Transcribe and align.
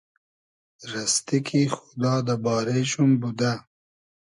رئستی 0.91 1.39
کی 1.47 1.61
خودا 1.75 2.13
دۂ 2.27 2.35
بارې 2.43 2.79
شوم 2.91 3.11
بودۂ 3.19 3.51